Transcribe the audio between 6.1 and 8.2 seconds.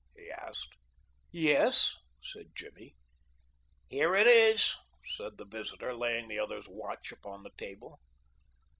the other's watch upon the table.